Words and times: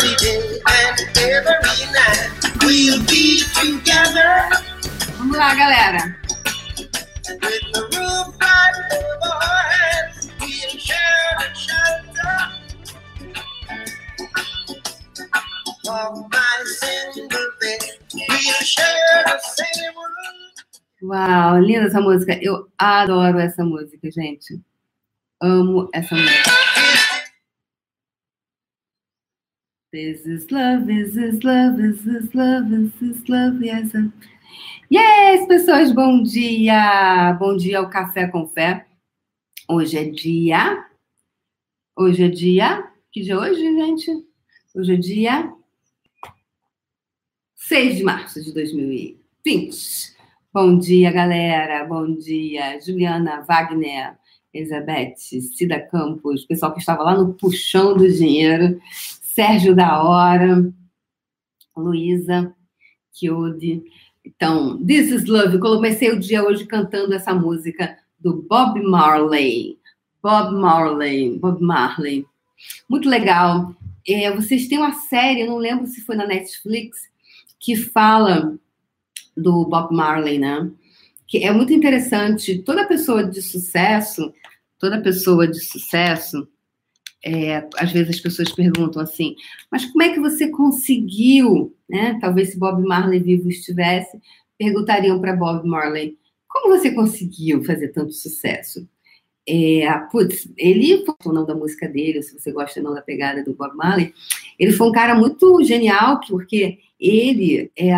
every 0.00 0.16
day 0.16 0.60
and 0.66 1.00
every 1.18 1.84
night. 1.92 2.30
We'll 2.64 3.04
be 3.04 3.42
together. 3.54 4.48
Vamos 5.18 5.36
lá, 5.36 5.54
galera. 5.54 6.16
With 7.28 7.72
the 7.72 7.82
roof 7.92 8.34
right 8.40 8.76
over 8.92 9.34
our 9.34 9.62
heads, 9.68 10.28
we'll 10.40 10.78
share 10.78 11.36
the 11.38 11.54
shelter 11.54 12.50
single 16.64 17.50
bed. 17.60 17.80
We'll 18.14 18.64
share 18.64 19.24
the 19.26 19.38
same 19.38 19.94
room. 19.94 20.40
Uau, 21.02 21.58
linda 21.60 21.88
essa 21.88 22.00
música. 22.00 22.38
Eu 22.40 22.68
adoro 22.78 23.38
essa 23.38 23.64
música, 23.64 24.10
gente. 24.10 24.60
Amo 25.42 25.88
essa 25.92 26.14
música. 26.14 26.50
This 29.92 30.24
is 30.24 30.48
love, 30.52 30.86
this 30.86 31.16
is 31.16 31.42
love, 31.42 31.76
this 31.76 32.06
is 32.06 32.32
love, 32.32 32.70
this 32.70 33.02
is 33.02 33.28
love, 33.28 33.60
yes. 33.60 33.90
Yes, 34.88 35.48
pessoas, 35.48 35.92
bom 35.92 36.22
dia! 36.22 37.36
Bom 37.40 37.56
dia 37.56 37.80
ao 37.80 37.90
Café 37.90 38.28
com 38.28 38.46
Fé. 38.46 38.86
Hoje 39.68 39.98
é 39.98 40.04
dia. 40.04 40.86
Hoje 41.96 42.22
é 42.22 42.28
dia. 42.28 42.88
Que 43.10 43.20
dia 43.20 43.34
é 43.34 43.36
hoje, 43.36 43.60
gente? 43.60 44.24
Hoje 44.76 44.94
é 44.94 44.96
dia 44.96 45.52
6 47.56 47.96
de 47.96 48.04
março 48.04 48.44
de 48.44 48.54
2020. 48.54 50.14
Bom 50.54 50.78
dia, 50.78 51.10
galera. 51.10 51.84
Bom 51.84 52.14
dia, 52.14 52.78
Juliana 52.80 53.40
Wagner, 53.40 54.16
Elizabeth, 54.54 55.16
Cida 55.16 55.80
Campos, 55.80 56.44
pessoal 56.44 56.72
que 56.72 56.78
estava 56.78 57.02
lá 57.02 57.16
no 57.16 57.34
Puxão 57.34 57.96
do 57.96 58.08
Dinheiro, 58.08 58.80
Sérgio 59.34 59.76
da 59.76 60.02
Hora, 60.02 60.72
Luísa, 61.76 62.52
Kiode. 63.12 63.82
Então, 64.24 64.84
This 64.84 65.10
is 65.10 65.26
Love. 65.26 65.54
Eu 65.54 65.60
comecei 65.60 66.10
o 66.10 66.18
dia 66.18 66.44
hoje 66.44 66.66
cantando 66.66 67.14
essa 67.14 67.32
música 67.32 67.96
do 68.18 68.42
Bob 68.42 68.82
Marley. 68.82 69.78
Bob 70.20 70.54
Marley, 70.56 71.38
Bob 71.38 71.62
Marley. 71.62 72.26
Muito 72.88 73.08
legal. 73.08 73.72
É, 74.06 74.34
vocês 74.34 74.66
têm 74.66 74.78
uma 74.78 74.94
série, 74.94 75.46
não 75.46 75.58
lembro 75.58 75.86
se 75.86 76.00
foi 76.00 76.16
na 76.16 76.26
Netflix, 76.26 76.98
que 77.60 77.76
fala 77.76 78.58
do 79.36 79.64
Bob 79.64 79.94
Marley, 79.94 80.40
né? 80.40 80.68
Que 81.28 81.44
é 81.44 81.52
muito 81.52 81.72
interessante. 81.72 82.58
Toda 82.58 82.84
pessoa 82.84 83.22
de 83.22 83.40
sucesso, 83.40 84.34
toda 84.76 85.00
pessoa 85.00 85.46
de 85.46 85.60
sucesso, 85.60 86.48
é, 87.24 87.68
às 87.76 87.92
vezes 87.92 88.16
as 88.16 88.20
pessoas 88.20 88.52
perguntam 88.52 89.02
assim, 89.02 89.34
mas 89.70 89.84
como 89.86 90.02
é 90.02 90.12
que 90.12 90.20
você 90.20 90.48
conseguiu, 90.48 91.74
né? 91.88 92.18
Talvez 92.20 92.50
se 92.50 92.58
Bob 92.58 92.82
Marley 92.82 93.20
vivo 93.20 93.48
estivesse, 93.48 94.18
perguntariam 94.58 95.20
para 95.20 95.36
Bob 95.36 95.66
Marley, 95.68 96.18
como 96.48 96.76
você 96.76 96.90
conseguiu 96.92 97.62
fazer 97.64 97.88
tanto 97.88 98.12
sucesso? 98.12 98.88
É, 99.48 99.88
putz, 100.10 100.48
ele, 100.56 101.04
ou 101.24 101.32
não 101.32 101.44
da 101.44 101.54
música 101.54 101.88
dele, 101.88 102.22
se 102.22 102.38
você 102.38 102.52
gosta 102.52 102.80
ou 102.80 102.86
não 102.86 102.94
da 102.94 103.02
pegada 103.02 103.42
do 103.42 103.54
Bob 103.54 103.74
Marley, 103.76 104.14
ele 104.58 104.72
foi 104.72 104.88
um 104.88 104.92
cara 104.92 105.14
muito 105.14 105.62
genial, 105.64 106.20
porque 106.20 106.78
ele 106.98 107.70
é, 107.76 107.92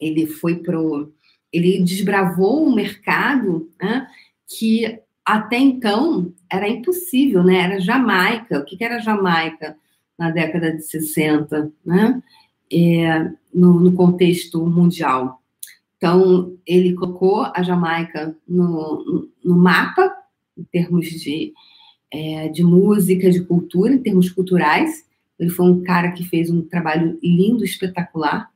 ele 0.00 0.26
foi 0.26 0.56
pro, 0.56 1.12
ele 1.52 1.82
desbravou 1.82 2.66
um 2.66 2.74
mercado 2.74 3.70
né, 3.80 4.06
que 4.46 5.00
até 5.28 5.58
então 5.58 6.32
era 6.50 6.66
impossível, 6.66 7.44
né? 7.44 7.58
Era 7.58 7.80
Jamaica. 7.80 8.60
O 8.60 8.64
que, 8.64 8.82
era 8.82 8.98
Jamaica 8.98 9.76
na 10.18 10.30
década 10.30 10.74
de 10.74 10.82
60, 10.82 11.70
né? 11.84 12.22
É, 12.72 13.30
no, 13.52 13.78
no, 13.78 13.92
contexto 13.92 14.64
mundial. 14.66 15.42
Então, 15.98 16.56
ele 16.66 16.94
colocou 16.94 17.42
a 17.54 17.62
Jamaica 17.62 18.34
no, 18.48 19.28
no 19.44 19.54
mapa, 19.54 20.14
em 20.56 20.64
termos 20.64 21.06
de, 21.06 21.52
é, 22.10 22.48
de 22.48 22.62
música, 22.62 23.30
de 23.30 23.44
cultura, 23.44 23.92
em 23.92 24.02
termos 24.02 24.30
culturais. 24.30 25.04
Ele 25.38 25.50
foi 25.50 25.66
um 25.66 25.82
cara 25.82 26.12
que 26.12 26.24
fez 26.24 26.48
um 26.50 26.62
trabalho 26.62 27.18
lindo, 27.22 27.64
espetacular. 27.64 28.50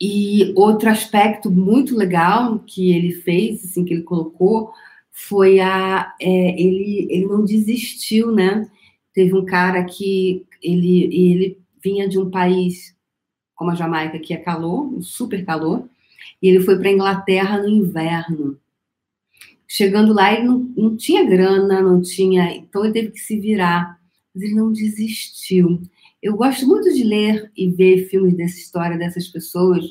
E 0.00 0.52
outro 0.56 0.90
aspecto 0.90 1.50
muito 1.50 1.96
legal 1.96 2.58
que 2.60 2.92
ele 2.92 3.12
fez, 3.12 3.64
assim, 3.64 3.84
que 3.84 3.94
ele 3.94 4.02
colocou, 4.02 4.72
foi 5.10 5.60
a 5.60 6.12
é, 6.20 6.60
ele 6.60 7.06
ele 7.10 7.26
não 7.26 7.44
desistiu, 7.44 8.32
né? 8.32 8.68
Teve 9.12 9.34
um 9.34 9.44
cara 9.44 9.84
que 9.84 10.44
ele 10.62 11.04
ele 11.04 11.58
vinha 11.82 12.08
de 12.08 12.18
um 12.18 12.30
país 12.30 12.94
como 13.54 13.70
a 13.70 13.74
Jamaica 13.74 14.18
que 14.18 14.34
é 14.34 14.36
calor, 14.36 15.00
super 15.00 15.44
calor, 15.44 15.88
e 16.42 16.48
ele 16.48 16.60
foi 16.60 16.76
para 16.78 16.88
a 16.88 16.92
Inglaterra 16.92 17.62
no 17.62 17.68
inverno. 17.68 18.58
Chegando 19.66 20.12
lá, 20.12 20.32
ele 20.32 20.44
não, 20.44 20.58
não 20.76 20.96
tinha 20.96 21.24
grana, 21.24 21.80
não 21.80 22.02
tinha, 22.02 22.54
então 22.54 22.84
ele 22.84 22.92
teve 22.92 23.10
que 23.12 23.20
se 23.20 23.38
virar, 23.38 23.98
mas 24.34 24.42
ele 24.42 24.54
não 24.54 24.72
desistiu. 24.72 25.80
Eu 26.24 26.38
gosto 26.38 26.66
muito 26.66 26.90
de 26.90 27.04
ler 27.04 27.52
e 27.54 27.68
ver 27.68 28.08
filmes 28.08 28.34
dessa 28.34 28.56
história 28.56 28.96
dessas 28.96 29.28
pessoas 29.28 29.84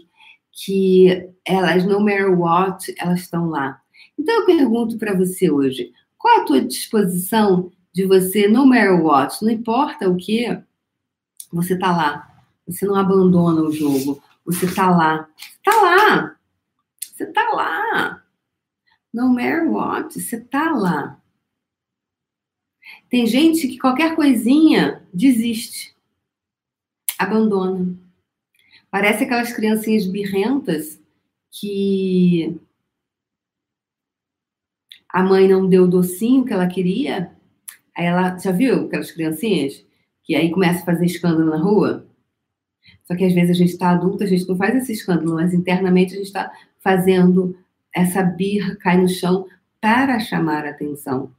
que 0.51 1.29
elas, 1.45 1.85
no 1.85 1.99
matter 1.99 2.35
what, 2.35 2.91
elas 2.97 3.21
estão 3.21 3.49
lá. 3.49 3.79
Então 4.17 4.39
eu 4.39 4.45
pergunto 4.47 4.97
para 4.97 5.13
você 5.13 5.51
hoje, 5.51 5.93
qual 6.17 6.41
a 6.41 6.43
tua 6.43 6.59
disposição 6.59 7.71
de 7.93 8.07
você, 8.07 8.47
no 8.47 8.65
matter 8.65 8.99
what, 8.99 9.43
não 9.43 9.51
importa 9.51 10.09
o 10.09 10.17
que, 10.17 10.59
você 11.51 11.77
tá 11.77 11.95
lá. 11.95 12.43
Você 12.65 12.83
não 12.87 12.95
abandona 12.95 13.61
o 13.61 13.71
jogo. 13.71 14.19
Você 14.43 14.73
tá 14.73 14.89
lá. 14.89 15.29
Tá 15.63 15.81
lá. 15.83 16.35
Você 16.99 17.27
tá 17.27 17.47
lá. 17.53 18.23
No 19.13 19.29
matter 19.29 19.69
what, 19.69 20.19
você 20.19 20.39
tá 20.39 20.71
lá. 20.71 21.21
Tem 23.07 23.27
gente 23.27 23.67
que 23.67 23.77
qualquer 23.77 24.15
coisinha 24.15 25.05
desiste. 25.13 25.92
Abandona. 27.23 27.97
Parece 28.89 29.23
aquelas 29.23 29.51
criancinhas 29.51 30.05
birrentas 30.05 31.01
que 31.51 32.59
a 35.09 35.21
mãe 35.21 35.47
não 35.47 35.67
deu 35.67 35.83
o 35.83 35.87
docinho 35.87 36.45
que 36.45 36.53
ela 36.53 36.67
queria, 36.67 37.31
aí 37.95 38.05
ela, 38.05 38.37
já 38.37 38.51
viu 38.51 38.85
aquelas 38.85 39.11
criancinhas? 39.11 39.83
Que 40.23 40.35
aí 40.35 40.51
começa 40.51 40.81
a 40.81 40.85
fazer 40.85 41.05
escândalo 41.05 41.49
na 41.49 41.57
rua? 41.57 42.05
Só 43.03 43.15
que 43.15 43.25
às 43.25 43.33
vezes 43.33 43.51
a 43.51 43.53
gente 43.59 43.73
está 43.73 43.91
adulta, 43.91 44.23
a 44.23 44.27
gente 44.27 44.47
não 44.47 44.55
faz 44.55 44.75
esse 44.75 44.93
escândalo, 44.93 45.35
mas 45.35 45.53
internamente 45.53 46.13
a 46.13 46.17
gente 46.17 46.27
está 46.27 46.51
fazendo 46.79 47.57
essa 47.93 48.23
birra 48.23 48.75
cair 48.75 49.01
no 49.01 49.09
chão 49.09 49.47
para 49.79 50.19
chamar 50.19 50.65
a 50.65 50.69
atenção. 50.69 51.31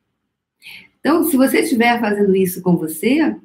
Então, 1.01 1.25
se 1.25 1.37
você 1.37 1.61
estiver 1.61 2.01
fazendo 2.01 2.35
isso 2.35 2.63
com 2.63 2.77
você, 2.77 3.37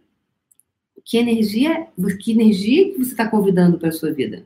que 1.10 1.18
energia, 1.18 1.88
que 2.22 2.32
energia 2.32 2.92
que 2.92 3.00
você 3.00 3.12
está 3.12 3.28
convidando 3.28 3.80
para 3.80 3.90
a 3.90 3.92
sua 3.92 4.12
vida? 4.14 4.46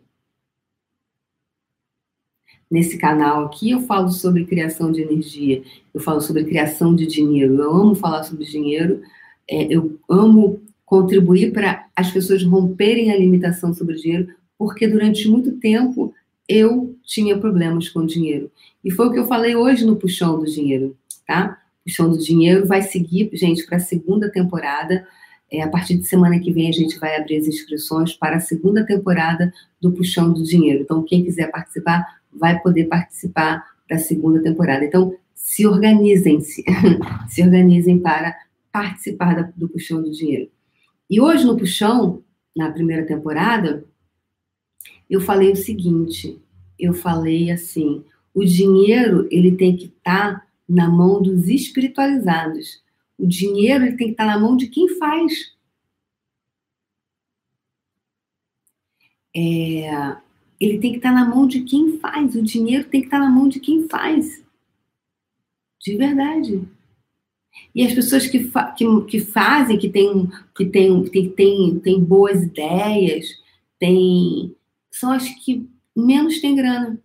nesse 2.73 2.97
canal 2.97 3.45
aqui 3.45 3.69
eu 3.69 3.81
falo 3.81 4.09
sobre 4.09 4.45
criação 4.45 4.91
de 4.91 4.99
energia, 4.99 5.61
eu 5.93 6.01
falo 6.01 6.19
sobre 6.19 6.43
criação 6.43 6.95
de 6.95 7.05
dinheiro. 7.05 7.53
Eu 7.61 7.71
amo 7.71 7.93
falar 7.93 8.23
sobre 8.23 8.45
dinheiro, 8.45 8.99
é, 9.47 9.67
eu 9.71 9.99
amo 10.09 10.59
contribuir 10.83 11.53
para 11.53 11.85
as 11.95 12.09
pessoas 12.09 12.43
romperem 12.43 13.11
a 13.11 13.15
limitação 13.15 13.75
sobre 13.75 13.95
dinheiro, 13.97 14.33
porque 14.57 14.87
durante 14.87 15.27
muito 15.27 15.51
tempo 15.59 16.15
eu 16.49 16.97
tinha 17.03 17.37
problemas 17.37 17.89
com 17.89 18.07
dinheiro. 18.07 18.51
E 18.83 18.89
foi 18.89 19.07
o 19.07 19.11
que 19.11 19.19
eu 19.19 19.27
falei 19.27 19.55
hoje 19.55 19.85
no 19.85 19.95
Puxão 19.95 20.39
do 20.39 20.45
Dinheiro, 20.45 20.97
tá? 21.27 21.61
Puxão 21.85 22.09
do 22.09 22.17
Dinheiro 22.17 22.65
vai 22.65 22.81
seguir, 22.81 23.29
gente, 23.33 23.67
para 23.67 23.77
a 23.77 23.81
segunda 23.81 24.31
temporada. 24.31 25.07
É, 25.53 25.61
a 25.61 25.69
partir 25.69 25.95
de 25.95 26.07
semana 26.07 26.39
que 26.39 26.51
vem 26.51 26.67
a 26.67 26.71
gente 26.71 26.97
vai 26.97 27.15
abrir 27.15 27.37
as 27.37 27.45
inscrições 27.47 28.11
para 28.11 28.37
a 28.37 28.39
segunda 28.39 28.83
temporada 28.83 29.53
do 29.79 29.91
Puxão 29.91 30.33
do 30.33 30.43
Dinheiro. 30.43 30.81
Então, 30.81 31.03
quem 31.03 31.23
quiser 31.23 31.51
participar, 31.51 32.03
vai 32.33 32.59
poder 32.59 32.85
participar 32.85 33.63
da 33.87 33.99
segunda 33.99 34.41
temporada. 34.41 34.83
Então, 34.83 35.15
se 35.35 35.67
organizem-se, 35.67 36.63
se 37.29 37.43
organizem 37.43 37.99
para 37.99 38.35
participar 38.71 39.53
do 39.55 39.69
Puxão 39.69 40.01
do 40.01 40.09
Dinheiro. 40.09 40.49
E 41.07 41.21
hoje 41.21 41.45
no 41.45 41.55
Puxão, 41.55 42.23
na 42.57 42.71
primeira 42.71 43.05
temporada, 43.05 43.85
eu 45.07 45.21
falei 45.21 45.51
o 45.51 45.55
seguinte, 45.55 46.41
eu 46.79 46.95
falei 46.95 47.51
assim, 47.51 48.03
o 48.33 48.43
dinheiro 48.43 49.27
ele 49.29 49.51
tem 49.51 49.77
que 49.77 49.85
estar 49.85 50.39
tá 50.39 50.45
na 50.67 50.89
mão 50.89 51.21
dos 51.21 51.47
espiritualizados. 51.47 52.81
O 53.17 53.27
dinheiro 53.27 53.85
ele 53.85 53.97
tem 53.97 54.07
que 54.07 54.13
estar 54.13 54.25
na 54.25 54.39
mão 54.39 54.55
de 54.57 54.67
quem 54.67 54.87
faz. 54.97 55.55
É, 59.35 60.17
ele 60.59 60.79
tem 60.79 60.91
que 60.91 60.97
estar 60.97 61.11
na 61.11 61.25
mão 61.25 61.47
de 61.47 61.61
quem 61.63 61.99
faz. 61.99 62.35
O 62.35 62.43
dinheiro 62.43 62.89
tem 62.89 63.01
que 63.01 63.07
estar 63.07 63.19
na 63.19 63.29
mão 63.29 63.47
de 63.47 63.59
quem 63.59 63.87
faz. 63.87 64.43
De 65.81 65.97
verdade. 65.97 66.67
E 67.73 67.85
as 67.85 67.93
pessoas 67.93 68.27
que, 68.27 68.45
fa 68.45 68.71
que, 68.71 68.85
que 69.05 69.19
fazem, 69.19 69.77
que 69.77 69.89
têm 69.89 70.29
que 70.55 70.65
tem, 70.65 71.03
que 71.03 71.29
tem, 71.29 71.79
tem 71.79 72.03
boas 72.03 72.41
ideias, 72.41 73.25
tem, 73.79 74.55
são 74.91 75.11
as 75.11 75.27
que 75.29 75.69
menos 75.95 76.39
têm 76.39 76.55
grana. 76.55 76.99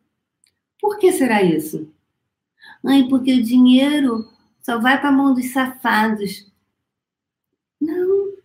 Por 0.80 0.98
que 0.98 1.12
será 1.12 1.42
isso? 1.42 1.88
Ai, 2.84 3.08
porque 3.08 3.34
o 3.34 3.42
dinheiro 3.42 4.28
só 4.68 4.78
vai 4.78 5.00
para 5.00 5.08
a 5.08 5.12
mão 5.12 5.32
dos 5.32 5.50
safados. 5.50 6.52
Não. 7.80 8.36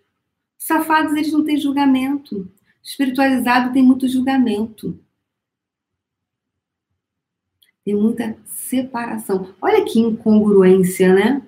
Safados, 0.58 1.12
eles 1.12 1.34
não 1.34 1.44
têm 1.44 1.58
julgamento. 1.58 2.50
Espiritualizado 2.82 3.74
tem 3.74 3.84
muito 3.84 4.08
julgamento. 4.08 4.98
Tem 7.84 7.94
muita 7.94 8.38
separação. 8.46 9.54
Olha 9.62 9.84
que 9.84 10.00
incongruência, 10.00 11.14
né? 11.14 11.46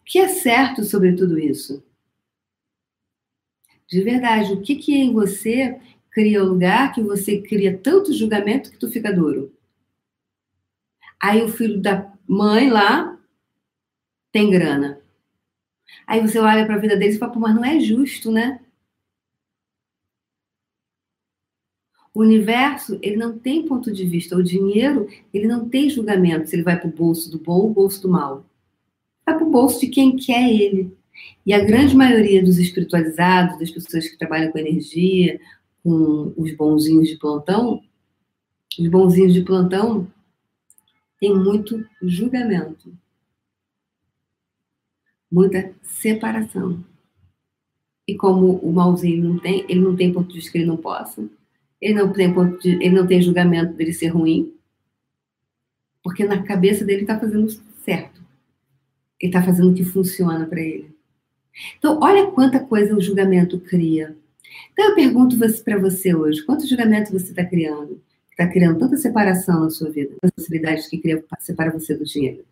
O 0.00 0.04
que 0.04 0.18
é 0.18 0.26
certo 0.26 0.82
sobre 0.82 1.12
tudo 1.12 1.38
isso? 1.38 1.80
De 3.86 4.02
verdade, 4.02 4.54
o 4.54 4.60
que, 4.60 4.74
que 4.74 4.92
em 4.92 5.12
você 5.12 5.80
cria 6.10 6.42
lugar 6.42 6.92
que 6.92 7.00
você 7.00 7.40
cria 7.40 7.78
tanto 7.78 8.12
julgamento 8.12 8.72
que 8.72 8.78
tu 8.78 8.90
fica 8.90 9.12
duro? 9.12 9.56
Aí 11.22 11.44
o 11.44 11.48
filho 11.48 11.80
da 11.80 12.12
mãe 12.26 12.68
lá 12.70 13.17
tem 14.32 14.50
grana. 14.50 15.00
Aí 16.06 16.20
você 16.20 16.38
olha 16.38 16.66
para 16.66 16.76
a 16.76 16.78
vida 16.78 16.96
deles 16.96 17.16
e 17.16 17.18
fala, 17.18 17.34
mas 17.36 17.54
não 17.54 17.64
é 17.64 17.80
justo, 17.80 18.30
né? 18.30 18.60
O 22.14 22.20
universo, 22.20 22.98
ele 23.00 23.16
não 23.16 23.38
tem 23.38 23.66
ponto 23.66 23.92
de 23.92 24.04
vista. 24.04 24.36
O 24.36 24.42
dinheiro, 24.42 25.08
ele 25.32 25.46
não 25.46 25.68
tem 25.68 25.88
julgamento 25.88 26.48
se 26.48 26.56
ele 26.56 26.62
vai 26.62 26.78
para 26.78 26.88
o 26.88 26.92
bolso 26.92 27.30
do 27.30 27.38
bom 27.38 27.60
ou 27.60 27.70
bolso 27.72 28.02
do 28.02 28.08
mal. 28.08 28.44
Vai 29.24 29.36
para 29.36 29.46
o 29.46 29.50
bolso 29.50 29.80
de 29.80 29.88
quem 29.88 30.16
quer 30.16 30.50
ele. 30.50 30.96
E 31.44 31.52
a 31.52 31.64
grande 31.64 31.96
maioria 31.96 32.42
dos 32.42 32.58
espiritualizados, 32.58 33.58
das 33.58 33.70
pessoas 33.70 34.08
que 34.08 34.18
trabalham 34.18 34.50
com 34.50 34.58
energia, 34.58 35.40
com 35.82 36.32
os 36.36 36.52
bonzinhos 36.56 37.08
de 37.08 37.16
plantão, 37.16 37.82
os 38.78 38.88
bonzinhos 38.88 39.34
de 39.34 39.42
plantão 39.42 40.10
tem 41.20 41.34
muito 41.34 41.84
julgamento, 42.02 42.92
muita 45.30 45.72
separação. 45.82 46.82
E 48.06 48.14
como 48.14 48.56
o 48.58 48.72
malzinho 48.72 49.28
não 49.28 49.38
tem, 49.38 49.64
ele 49.68 49.80
não 49.80 49.94
tem 49.94 50.12
ponto 50.12 50.28
de 50.28 50.36
vista 50.36 50.50
que 50.50 50.58
ele 50.58 50.66
não 50.66 50.76
possa, 50.76 51.28
ele 51.80 51.94
não 51.94 52.12
tem 52.12 52.32
ponto 52.32 52.58
de, 52.60 52.70
ele 52.70 52.90
não 52.90 53.06
tem 53.06 53.20
julgamento 53.20 53.74
dele 53.74 53.92
ser 53.92 54.08
ruim, 54.08 54.52
porque 56.02 56.24
na 56.24 56.42
cabeça 56.42 56.84
dele 56.84 57.02
está 57.02 57.18
fazendo 57.18 57.50
certo. 57.84 58.22
Ele 59.20 59.30
está 59.30 59.42
fazendo 59.42 59.70
o 59.70 59.74
que 59.74 59.84
funciona 59.84 60.46
para 60.46 60.60
ele. 60.60 60.96
Então, 61.76 61.98
olha 62.00 62.30
quanta 62.30 62.60
coisa 62.60 62.96
o 62.96 63.00
julgamento 63.00 63.60
cria. 63.60 64.16
Então, 64.72 64.90
eu 64.90 64.94
pergunto 64.94 65.36
para 65.64 65.78
você 65.78 66.14
hoje: 66.14 66.44
quanto 66.44 66.66
julgamento 66.66 67.12
você 67.12 67.30
está 67.30 67.44
criando? 67.44 68.00
Está 68.30 68.46
criando 68.46 68.78
tanta 68.78 68.96
separação 68.96 69.60
na 69.60 69.70
sua 69.70 69.90
vida, 69.90 70.14
as 70.22 70.30
possibilidades 70.30 70.86
que 70.86 70.98
cria 70.98 71.22
separa 71.40 71.72
você 71.72 71.96
do 71.96 72.04
dinheiro. 72.04 72.44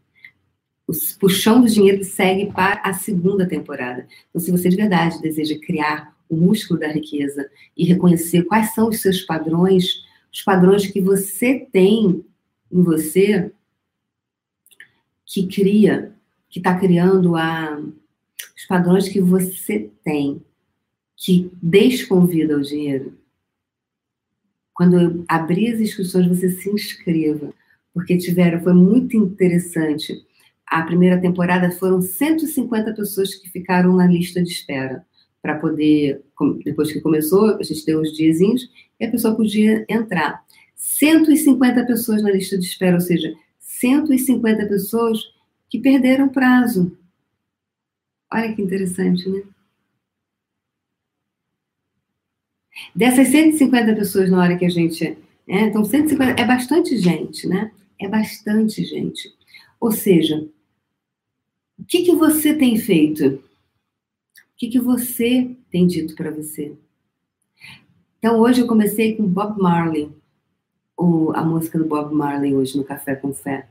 O 0.87 0.93
puxão 1.19 1.61
do 1.61 1.69
dinheiro 1.69 2.05
segue 2.05 2.53
para 2.53 2.81
a 2.83 2.93
segunda 2.93 3.47
temporada. 3.47 4.07
Então, 4.29 4.41
se 4.41 4.51
você 4.51 4.69
de 4.69 4.77
verdade 4.77 5.21
deseja 5.21 5.59
criar 5.59 6.17
o 6.29 6.37
músculo 6.37 6.79
da 6.79 6.89
riqueza 6.89 7.49
e 7.77 7.85
reconhecer 7.85 8.45
quais 8.45 8.73
são 8.75 8.89
os 8.89 9.01
seus 9.01 9.23
padrões, 9.23 10.05
os 10.33 10.43
padrões 10.43 10.87
que 10.87 11.01
você 11.01 11.67
tem 11.73 12.25
em 12.71 12.83
você, 12.83 13.51
que 15.25 15.47
cria, 15.47 16.15
que 16.49 16.61
está 16.61 16.79
criando 16.79 17.37
a, 17.37 17.81
os 18.57 18.65
padrões 18.67 19.09
que 19.09 19.21
você 19.21 19.91
tem, 20.05 20.43
que 21.17 21.51
desconvida 21.61 22.57
o 22.57 22.63
dinheiro. 22.63 23.19
Quando 24.75 25.01
eu 25.01 25.25
abrir 25.27 25.73
as 25.73 25.81
inscrições, 25.81 26.29
você 26.29 26.51
se 26.51 26.71
inscreva, 26.71 27.53
porque 27.95 28.17
tiveram, 28.19 28.61
foi 28.61 28.75
muito 28.75 29.17
interessante. 29.17 30.25
A 30.67 30.83
primeira 30.83 31.21
temporada 31.21 31.71
foram 31.71 32.01
150 32.03 32.93
pessoas 32.95 33.35
que 33.35 33.49
ficaram 33.49 33.95
na 33.95 34.07
lista 34.07 34.43
de 34.43 34.51
espera 34.51 35.07
para 35.41 35.59
poder, 35.59 36.25
depois 36.65 36.93
que 36.93 37.01
começou, 37.01 37.57
a 37.57 37.63
gente 37.63 37.87
deu 37.87 38.01
os 38.01 38.13
diazinhos, 38.13 38.69
e 38.99 39.05
a 39.05 39.11
pessoa 39.11 39.37
podia 39.37 39.87
entrar. 39.89 40.45
150 40.75 41.87
pessoas 41.87 42.21
na 42.21 42.33
lista 42.33 42.59
de 42.59 42.65
espera, 42.65 42.97
ou 42.97 43.01
seja, 43.01 43.33
150 43.61 44.67
pessoas 44.67 45.21
que 45.71 45.79
perderam 45.79 46.29
prazo. 46.29 46.99
Olha 48.33 48.53
que 48.53 48.61
interessante, 48.61 49.29
né? 49.29 49.43
Dessas 52.95 53.29
150 53.29 53.95
pessoas 53.95 54.31
na 54.31 54.41
hora 54.41 54.57
que 54.57 54.65
a 54.65 54.69
gente. 54.69 55.17
Né, 55.47 55.61
então, 55.61 55.85
150 55.85 56.41
é 56.41 56.45
bastante 56.45 56.97
gente, 56.97 57.47
né? 57.47 57.71
É 58.01 58.09
bastante 58.09 58.85
gente. 58.85 59.33
Ou 59.81 59.93
seja, 59.93 60.49
o 61.79 61.85
que, 61.85 62.03
que 62.03 62.15
você 62.15 62.55
tem 62.55 62.79
feito? 62.79 63.27
O 63.27 63.41
que, 64.57 64.69
que 64.69 64.81
você 64.81 65.55
tem 65.71 65.87
dito 65.87 66.15
para 66.15 66.31
você? 66.31 66.73
Então, 68.19 68.41
hoje 68.41 68.63
eu 68.63 68.67
comecei 68.67 69.15
com 69.15 69.27
Bob 69.27 69.61
Marley, 69.61 70.11
o, 70.97 71.31
a 71.35 71.45
música 71.45 71.79
do 71.79 71.85
Bob 71.85 72.15
Marley 72.15 72.55
hoje 72.55 72.77
no 72.77 72.85
Café 72.85 73.15
com 73.15 73.33
Fé. 73.33 73.69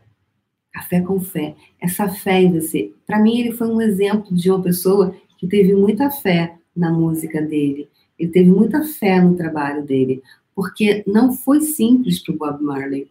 Café 0.72 1.02
com 1.02 1.20
Fé. 1.20 1.56
Essa 1.82 2.08
fé 2.08 2.42
em 2.42 2.54
você. 2.54 2.94
Para 3.08 3.20
mim, 3.20 3.40
ele 3.40 3.52
foi 3.52 3.68
um 3.68 3.82
exemplo 3.82 4.36
de 4.36 4.52
uma 4.52 4.62
pessoa 4.62 5.16
que 5.38 5.48
teve 5.48 5.74
muita 5.74 6.12
fé 6.12 6.58
na 6.76 6.92
música 6.92 7.42
dele. 7.42 7.90
Ele 8.20 8.30
teve 8.30 8.50
muita 8.50 8.84
fé 8.84 9.20
no 9.20 9.36
trabalho 9.36 9.84
dele. 9.84 10.22
Porque 10.54 11.04
não 11.08 11.34
foi 11.34 11.62
simples 11.62 12.20
para 12.22 12.34
o 12.34 12.38
Bob 12.38 12.64
Marley. 12.64 13.10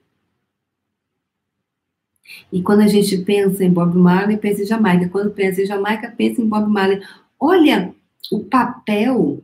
E 2.52 2.62
quando 2.62 2.80
a 2.80 2.86
gente 2.86 3.18
pensa 3.18 3.64
em 3.64 3.70
Bob 3.70 3.96
Marley, 3.96 4.36
pensa 4.36 4.62
em 4.62 4.66
Jamaica. 4.66 5.08
Quando 5.08 5.30
pensa 5.30 5.62
em 5.62 5.66
Jamaica, 5.66 6.12
pensa 6.16 6.40
em 6.40 6.48
Bob 6.48 6.70
Marley. 6.70 7.02
Olha 7.38 7.94
o 8.30 8.40
papel, 8.40 9.42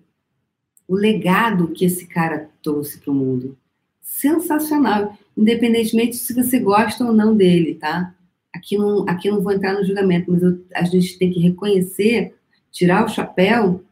o 0.88 0.94
legado 0.94 1.68
que 1.68 1.84
esse 1.84 2.06
cara 2.06 2.49
trouxe 2.62 2.99
para 2.99 3.10
o 3.10 3.14
mundo. 3.14 3.56
Sensacional, 4.00 5.16
independentemente 5.37 6.16
se 6.16 6.34
você 6.34 6.58
gosta 6.58 7.04
ou 7.04 7.12
não 7.12 7.37
dele, 7.37 7.75
tá? 7.75 8.14
Aqui 8.52 8.76
não, 8.76 9.08
aqui 9.08 9.30
não 9.30 9.42
vou 9.42 9.52
entrar 9.52 9.75
no 9.75 9.84
julgamento, 9.84 10.32
mas 10.32 10.42
eu, 10.42 10.64
a 10.75 10.82
gente 10.82 11.18
tem 11.18 11.30
que 11.30 11.38
reconhecer, 11.38 12.34
tirar 12.72 13.04
o 13.04 13.08
chapéu 13.08 13.84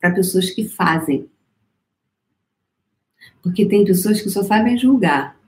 para 0.00 0.10
pessoas 0.10 0.50
que 0.50 0.68
fazem. 0.68 1.28
Porque 3.42 3.64
tem 3.64 3.84
pessoas 3.84 4.20
que 4.20 4.28
só 4.28 4.42
sabem 4.42 4.76
julgar, 4.76 5.38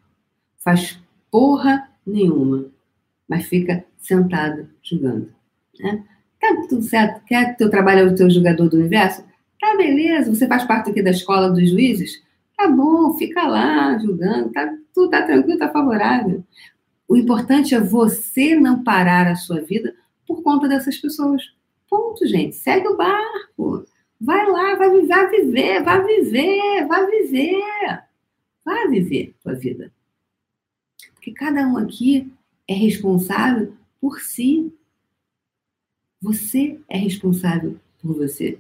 faz 0.58 0.98
porra 1.30 1.87
nenhuma, 2.08 2.66
mas 3.28 3.46
fica 3.46 3.84
sentado 3.98 4.68
julgando. 4.82 5.32
Né? 5.78 6.04
Tá 6.40 6.56
tudo 6.68 6.82
certo? 6.82 7.24
Quer 7.24 7.52
que 7.52 7.58
teu 7.58 7.70
trabalho 7.70 8.00
é 8.00 8.12
o 8.12 8.14
teu 8.14 8.30
jogador 8.30 8.68
do 8.68 8.76
universo? 8.76 9.24
Tá 9.60 9.76
beleza, 9.76 10.32
você 10.32 10.46
faz 10.46 10.64
parte 10.64 10.90
aqui 10.90 11.02
da 11.02 11.10
escola 11.10 11.50
dos 11.50 11.70
juízes? 11.70 12.22
Tá 12.56 12.68
bom, 12.68 13.14
fica 13.14 13.46
lá 13.46 13.98
julgando, 13.98 14.50
tá, 14.50 14.72
tudo 14.94 15.10
tá 15.10 15.22
tranquilo, 15.22 15.58
tá 15.58 15.68
favorável. 15.68 16.44
O 17.08 17.16
importante 17.16 17.74
é 17.74 17.80
você 17.80 18.54
não 18.54 18.84
parar 18.84 19.26
a 19.28 19.36
sua 19.36 19.60
vida 19.60 19.94
por 20.26 20.42
conta 20.42 20.68
dessas 20.68 20.96
pessoas. 20.98 21.42
Ponto, 21.88 22.26
gente. 22.26 22.54
Segue 22.54 22.86
o 22.88 22.96
barco. 22.96 23.86
Vai 24.20 24.50
lá, 24.50 24.74
vai 24.74 25.06
vai 25.06 25.30
viver, 25.30 25.82
vai 25.82 26.04
viver, 26.04 26.86
vai 26.86 27.06
viver. 27.06 28.02
Vai 28.64 28.88
viver 28.88 29.34
tua 29.42 29.54
vida. 29.54 29.90
Porque 31.18 31.32
cada 31.32 31.66
um 31.66 31.76
aqui 31.76 32.32
é 32.66 32.74
responsável 32.74 33.74
por 34.00 34.20
si. 34.20 34.72
Você 36.22 36.80
é 36.88 36.96
responsável 36.96 37.76
por 38.00 38.14
você. 38.14 38.58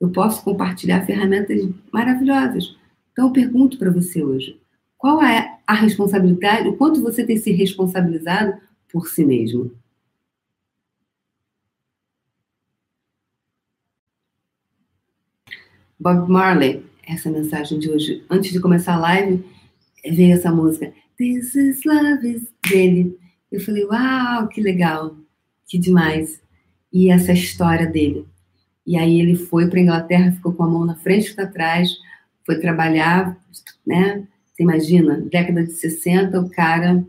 Eu 0.00 0.10
posso 0.10 0.42
compartilhar 0.42 1.06
ferramentas 1.06 1.68
maravilhosas. 1.92 2.76
Então, 3.12 3.28
eu 3.28 3.32
pergunto 3.32 3.78
para 3.78 3.90
você 3.90 4.24
hoje: 4.24 4.60
qual 4.98 5.22
é 5.22 5.60
a 5.64 5.74
responsabilidade, 5.74 6.68
o 6.68 6.76
quanto 6.76 7.00
você 7.00 7.24
tem 7.24 7.36
se 7.36 7.52
responsabilizado 7.52 8.60
por 8.90 9.06
si 9.06 9.24
mesmo? 9.24 9.72
Bob 15.98 16.28
Marley, 16.28 16.84
essa 17.06 17.30
mensagem 17.30 17.78
de 17.78 17.88
hoje, 17.88 18.24
antes 18.28 18.50
de 18.50 18.60
começar 18.60 18.94
a 18.94 19.00
live, 19.00 19.44
veio 20.04 20.34
essa 20.34 20.50
música, 20.50 20.92
This 21.18 21.54
is 21.54 21.84
Love 21.84 22.28
is 22.28 22.48
dele. 22.68 23.18
Eu 23.50 23.60
falei, 23.60 23.84
uau, 23.84 24.48
que 24.48 24.60
legal 24.60 25.16
que 25.70 25.78
demais. 25.78 26.42
E 26.92 27.10
essa 27.10 27.32
história 27.32 27.86
dele. 27.86 28.26
E 28.84 28.98
aí 28.98 29.20
ele 29.20 29.36
foi 29.36 29.70
para 29.70 29.78
Inglaterra, 29.78 30.32
ficou 30.32 30.52
com 30.52 30.64
a 30.64 30.68
mão 30.68 30.84
na 30.84 30.96
frente 30.96 31.32
e 31.32 31.40
atrás, 31.40 31.96
foi 32.44 32.58
trabalhar, 32.58 33.38
né? 33.86 34.26
Você 34.52 34.64
imagina, 34.64 35.20
década 35.20 35.64
de 35.64 35.72
60, 35.72 36.40
o 36.40 36.50
cara 36.50 37.04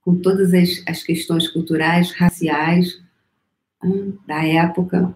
com 0.00 0.16
todas 0.16 0.52
as, 0.52 0.82
as 0.86 1.02
questões 1.02 1.48
culturais, 1.48 2.10
raciais 2.10 3.00
hum, 3.82 4.18
da 4.26 4.44
época. 4.44 5.14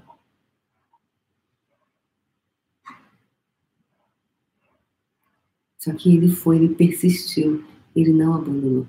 Só 5.79 5.93
que 5.95 6.15
ele 6.15 6.29
foi, 6.29 6.57
ele 6.57 6.75
persistiu, 6.75 7.65
ele 7.95 8.13
não 8.13 8.35
abandonou. 8.35 8.87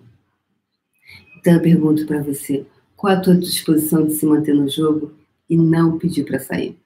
Então 1.37 1.53
eu 1.53 1.61
pergunto 1.61 2.05
para 2.05 2.21
você, 2.21 2.65
qual 2.97 3.13
a 3.13 3.21
tua 3.21 3.35
disposição 3.35 4.05
de 4.05 4.13
se 4.13 4.25
manter 4.25 4.53
no 4.53 4.67
jogo 4.67 5.13
e 5.49 5.55
não 5.55 5.97
pedir 5.97 6.25
para 6.25 6.39
sair? 6.39 6.77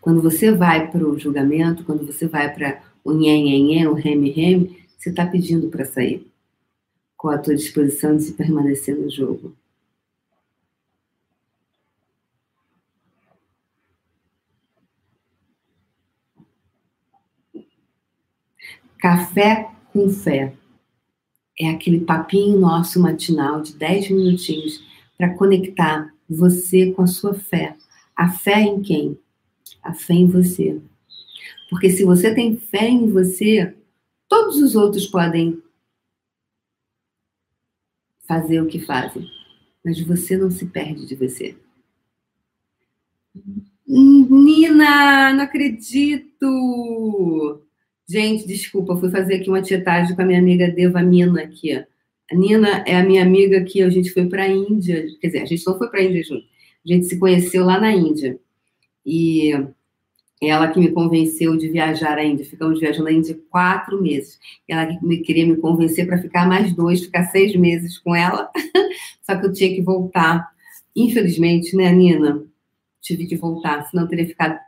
Quando 0.00 0.20
você 0.20 0.52
vai 0.52 0.90
para 0.90 1.06
o 1.06 1.18
julgamento, 1.18 1.84
quando 1.84 2.06
você 2.06 2.28
vai 2.28 2.52
para 2.52 2.82
o 3.02 3.12
nhen, 3.12 3.86
o 3.86 3.94
reme-reme, 3.94 4.84
você 4.96 5.10
está 5.10 5.26
pedindo 5.26 5.68
para 5.68 5.84
sair. 5.84 6.30
Qual 7.16 7.34
a 7.34 7.38
tua 7.38 7.56
disposição 7.56 8.16
de 8.16 8.24
se 8.24 8.34
permanecer 8.34 8.96
no 8.96 9.10
jogo? 9.10 9.56
Café 18.98 19.70
com 19.92 20.08
fé. 20.08 20.54
É 21.58 21.70
aquele 21.70 22.00
papinho 22.00 22.58
nosso 22.58 23.00
matinal 23.00 23.62
de 23.62 23.74
10 23.74 24.10
minutinhos 24.10 24.82
para 25.16 25.34
conectar 25.34 26.12
você 26.28 26.92
com 26.92 27.02
a 27.02 27.06
sua 27.06 27.34
fé. 27.34 27.76
A 28.14 28.28
fé 28.30 28.60
em 28.60 28.82
quem? 28.82 29.18
A 29.82 29.92
fé 29.94 30.14
em 30.14 30.26
você. 30.26 30.80
Porque 31.70 31.90
se 31.90 32.04
você 32.04 32.34
tem 32.34 32.56
fé 32.56 32.88
em 32.88 33.10
você, 33.10 33.74
todos 34.28 34.56
os 34.56 34.76
outros 34.76 35.06
podem 35.06 35.62
fazer 38.26 38.60
o 38.60 38.66
que 38.66 38.80
fazem, 38.80 39.30
mas 39.84 40.00
você 40.00 40.36
não 40.36 40.50
se 40.50 40.66
perde 40.66 41.06
de 41.06 41.14
você. 41.14 41.56
Nina, 43.86 45.32
não 45.32 45.44
acredito! 45.44 46.46
Gente, 48.08 48.46
desculpa, 48.46 48.96
fui 48.96 49.10
fazer 49.10 49.34
aqui 49.34 49.48
uma 49.48 49.62
tietagem 49.62 50.14
com 50.14 50.22
a 50.22 50.24
minha 50.24 50.38
amiga 50.38 50.70
Deva 50.70 51.02
Mina 51.02 51.42
aqui. 51.42 51.72
A 51.72 52.34
Nina 52.34 52.84
é 52.86 52.96
a 52.96 53.04
minha 53.04 53.22
amiga 53.22 53.62
que 53.64 53.82
a 53.82 53.90
gente 53.90 54.10
foi 54.10 54.26
para 54.26 54.44
a 54.44 54.48
Índia, 54.48 55.06
quer 55.20 55.28
dizer, 55.28 55.42
a 55.42 55.46
gente 55.46 55.66
não 55.66 55.78
foi 55.78 55.88
para 55.88 56.00
a 56.00 56.02
Índia 56.02 56.22
junto, 56.24 56.44
a 56.44 56.92
gente 56.92 57.06
se 57.06 57.18
conheceu 57.18 57.64
lá 57.64 57.80
na 57.80 57.92
Índia. 57.92 58.38
E 59.04 59.52
ela 60.42 60.68
que 60.68 60.78
me 60.78 60.90
convenceu 60.90 61.56
de 61.56 61.68
viajar 61.68 62.18
à 62.18 62.24
Índia. 62.24 62.44
Ficamos 62.44 62.78
viajando 62.78 63.08
à 63.08 63.12
Índia 63.12 63.38
quatro 63.50 64.02
meses. 64.02 64.38
Ela 64.68 64.86
que 64.86 65.04
me, 65.04 65.18
queria 65.18 65.46
me 65.46 65.56
convencer 65.56 66.06
para 66.06 66.18
ficar 66.18 66.46
mais 66.46 66.74
dois, 66.74 67.00
ficar 67.00 67.24
seis 67.26 67.56
meses 67.56 67.98
com 67.98 68.14
ela. 68.14 68.50
Só 69.22 69.36
que 69.36 69.46
eu 69.46 69.52
tinha 69.52 69.74
que 69.74 69.80
voltar. 69.80 70.46
Infelizmente, 70.94 71.74
né, 71.74 71.90
Nina? 71.92 72.44
Tive 73.00 73.26
que 73.26 73.36
voltar, 73.36 73.84
senão 73.84 74.02
eu 74.02 74.08
teria 74.08 74.26
ficado 74.26 74.58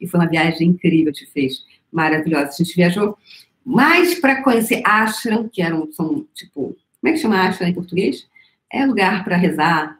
E 0.00 0.06
foi 0.06 0.20
uma 0.20 0.28
viagem 0.28 0.68
incrível 0.68 1.12
que 1.12 1.26
fez, 1.26 1.64
maravilhosa. 1.92 2.48
A 2.48 2.64
gente 2.64 2.74
viajou 2.74 3.16
mais 3.64 4.18
para 4.18 4.42
conhecer 4.42 4.82
ashram, 4.84 5.48
que 5.48 5.62
eram, 5.62 5.90
são, 5.92 6.26
tipo, 6.34 6.76
como 7.00 7.10
é 7.10 7.12
que 7.12 7.18
chama 7.18 7.42
ashram 7.46 7.68
em 7.68 7.74
português? 7.74 8.26
É 8.70 8.84
lugar 8.84 9.24
para 9.24 9.36
rezar, 9.36 9.98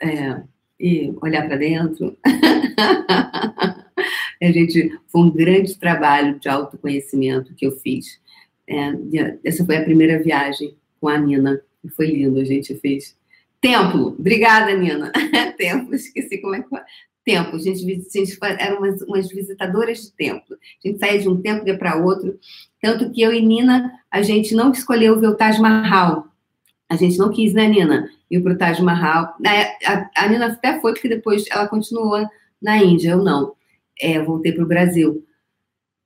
é, 0.00 0.42
e 0.78 1.12
olhar 1.20 1.46
para 1.46 1.56
dentro. 1.56 2.16
a 4.40 4.52
gente 4.52 4.96
foi 5.08 5.22
um 5.22 5.30
grande 5.30 5.76
trabalho 5.76 6.38
de 6.38 6.48
autoconhecimento 6.48 7.54
que 7.54 7.66
eu 7.66 7.72
fiz. 7.72 8.20
É, 8.66 8.92
essa 9.44 9.64
foi 9.64 9.76
a 9.76 9.84
primeira 9.84 10.22
viagem 10.22 10.76
com 11.00 11.08
a 11.08 11.18
Nina 11.18 11.60
e 11.82 11.88
foi 11.88 12.06
lindo. 12.06 12.38
A 12.38 12.44
gente 12.44 12.74
fez 12.76 13.16
templo. 13.60 14.14
Obrigada, 14.18 14.74
Nina. 14.74 15.10
templo, 15.58 15.94
esqueci 15.94 16.38
como 16.38 16.54
é 16.54 16.62
que. 16.62 16.68
Templo. 17.28 17.56
A 17.56 17.58
gente, 17.58 17.84
a 17.84 18.18
gente 18.18 18.38
umas, 18.78 19.02
umas 19.02 19.28
visitadoras 19.28 20.00
de 20.00 20.12
templo. 20.12 20.56
A 20.56 20.88
gente 20.88 20.98
saía 20.98 21.20
de 21.20 21.28
um 21.28 21.40
templo 21.40 21.68
e 21.68 21.70
ia 21.70 21.78
para 21.78 21.96
outro. 21.96 22.38
Tanto 22.80 23.10
que 23.10 23.20
eu 23.20 23.34
e 23.34 23.42
Nina, 23.44 23.92
a 24.10 24.22
gente 24.22 24.54
não 24.54 24.72
escolheu 24.72 25.20
ver 25.20 25.28
o 25.28 25.34
Taj 25.34 25.60
Mahal. 25.60 26.28
A 26.88 26.96
gente 26.96 27.18
não 27.18 27.30
quis, 27.30 27.52
né, 27.52 27.68
Nina? 27.68 28.08
ir 28.30 28.42
para 28.42 28.52
o 28.52 28.58
Taj 28.58 28.82
Mahal. 28.82 29.34
A, 29.44 30.10
a, 30.24 30.28
Nina 30.28 30.46
até 30.46 30.80
foi, 30.80 30.92
porque 30.92 31.08
depois 31.08 31.44
ela 31.50 31.68
continuou 31.68 32.26
na 32.60 32.82
Índia, 32.82 33.10
eu 33.10 33.22
não. 33.22 33.52
É, 34.00 34.22
voltei 34.22 34.52
para 34.52 34.64
o 34.64 34.68
Brasil. 34.68 35.24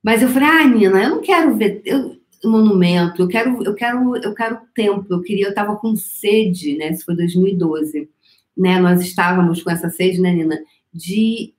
Mas 0.03 0.23
eu 0.23 0.29
falei, 0.29 0.49
ah, 0.49 0.67
Nina, 0.67 1.03
eu 1.03 1.11
não 1.11 1.21
quero 1.21 1.57
ver 1.57 1.83
eu, 1.85 2.17
monumento, 2.45 3.23
eu 3.23 3.29
quero, 3.29 3.63
eu 3.63 3.75
quero, 3.75 4.17
eu 4.17 4.35
quero 4.35 4.59
templo. 4.75 5.07
Eu 5.11 5.23
queria, 5.23 5.47
eu 5.47 5.51
estava 5.51 5.77
com 5.77 5.95
sede, 5.95 6.77
né? 6.77 6.91
Isso 6.91 7.05
foi 7.05 7.15
2012. 7.15 8.09
Né? 8.57 8.81
Nós 8.81 9.01
estávamos 9.01 9.63
com 9.63 9.71
essa 9.71 9.89
sede, 9.89 10.21
né, 10.21 10.33
Nina? 10.33 10.59
De 10.93 11.55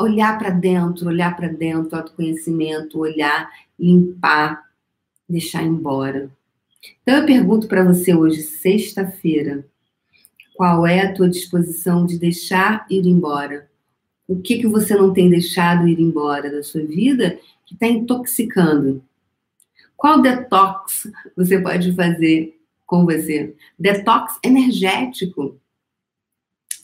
olhar 0.00 0.38
para 0.38 0.50
dentro, 0.50 1.06
olhar 1.06 1.36
para 1.36 1.48
dentro, 1.48 1.96
autoconhecimento, 1.96 2.98
olhar, 2.98 3.50
limpar, 3.78 4.70
deixar 5.28 5.62
embora. 5.62 6.30
Então 7.02 7.16
eu 7.16 7.26
pergunto 7.26 7.68
para 7.68 7.84
você 7.84 8.14
hoje, 8.14 8.42
sexta-feira, 8.42 9.66
qual 10.54 10.86
é 10.86 11.00
a 11.00 11.12
tua 11.12 11.28
disposição 11.28 12.06
de 12.06 12.18
deixar 12.18 12.86
ir 12.90 13.06
embora? 13.06 13.70
O 14.26 14.40
que 14.40 14.58
que 14.58 14.66
você 14.66 14.94
não 14.94 15.12
tem 15.12 15.28
deixado 15.28 15.86
ir 15.86 16.00
embora 16.00 16.50
da 16.50 16.62
sua 16.62 16.84
vida 16.84 17.38
que 17.66 17.74
está 17.74 17.86
intoxicando? 17.86 19.02
Qual 19.96 20.20
detox 20.20 21.10
você 21.36 21.60
pode 21.60 21.94
fazer 21.94 22.58
com 22.86 23.04
você? 23.04 23.54
Detox 23.78 24.38
energético. 24.42 25.58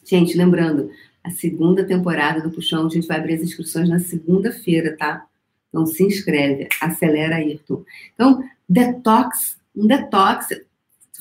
Gente, 0.04 0.36
lembrando, 0.36 0.90
a 1.22 1.30
segunda 1.30 1.84
temporada 1.84 2.40
do 2.40 2.50
Puxão, 2.50 2.86
a 2.86 2.88
gente 2.88 3.06
vai 3.06 3.18
abrir 3.18 3.34
as 3.34 3.42
inscrições 3.42 3.88
na 3.88 3.98
segunda-feira, 3.98 4.96
tá? 4.96 5.26
Então 5.68 5.86
se 5.86 6.02
inscreve, 6.02 6.68
acelera 6.80 7.36
Ayrton. 7.36 7.84
Então, 8.14 8.42
detox 8.68 9.60
um 9.74 9.86
detox. 9.86 10.48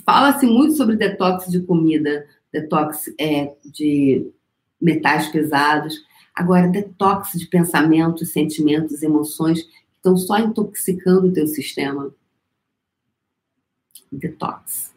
Fala-se 0.05 0.45
muito 0.45 0.75
sobre 0.75 0.95
detox 0.95 1.47
de 1.47 1.61
comida, 1.61 2.27
detox 2.51 3.13
é, 3.19 3.53
de 3.65 4.31
metais 4.81 5.27
pesados. 5.27 5.95
Agora, 6.33 6.67
detox 6.67 7.33
de 7.33 7.47
pensamentos, 7.47 8.31
sentimentos, 8.31 9.03
emoções 9.03 9.63
que 9.63 9.71
estão 9.95 10.17
só 10.17 10.39
intoxicando 10.39 11.27
o 11.27 11.33
teu 11.33 11.47
sistema. 11.47 12.13
Detox. 14.11 14.93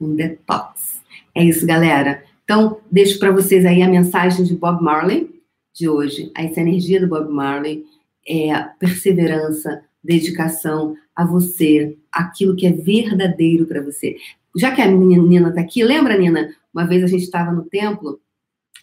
Um 0.00 0.14
detox. 0.14 1.00
É 1.34 1.44
isso, 1.44 1.66
galera. 1.66 2.24
Então, 2.50 2.80
deixo 2.90 3.18
para 3.18 3.30
vocês 3.30 3.66
aí 3.66 3.82
a 3.82 3.88
mensagem 3.90 4.42
de 4.42 4.56
Bob 4.56 4.82
Marley 4.82 5.38
de 5.74 5.86
hoje. 5.86 6.32
Essa 6.34 6.62
energia 6.62 6.98
do 6.98 7.06
Bob 7.06 7.30
Marley 7.30 7.84
é 8.26 8.54
perseverança, 8.78 9.82
dedicação 10.02 10.96
a 11.14 11.26
você, 11.26 11.94
aquilo 12.10 12.56
que 12.56 12.66
é 12.66 12.72
verdadeiro 12.72 13.66
para 13.66 13.82
você. 13.82 14.16
Já 14.56 14.74
que 14.74 14.80
a 14.80 14.86
Nina 14.86 15.50
está 15.50 15.60
aqui, 15.60 15.84
lembra, 15.84 16.16
Nina? 16.16 16.48
Uma 16.72 16.86
vez 16.86 17.04
a 17.04 17.06
gente 17.06 17.24
estava 17.24 17.52
no 17.52 17.64
templo 17.64 18.18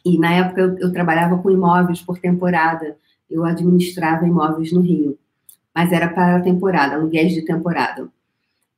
e 0.05 0.19
na 0.19 0.31
época 0.31 0.61
eu, 0.61 0.77
eu, 0.77 0.93
trabalhava 0.93 1.39
com 1.39 1.49
imóveis 1.49 2.03
por 2.03 2.19
temporada. 2.19 2.95
Eu 3.27 3.43
administrava 3.45 4.27
imóveis 4.27 4.71
no 4.71 4.81
Rio, 4.81 5.17
mas 5.73 5.91
era 5.91 6.07
para 6.07 6.35
a 6.35 6.41
temporada, 6.41 6.93
aluguéis 6.93 7.33
de 7.33 7.41
temporada. 7.41 8.07